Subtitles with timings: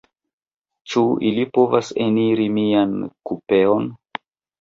[0.93, 1.01] Ĉu
[1.31, 2.97] ili povas eniri mian
[3.31, 3.87] kupeon?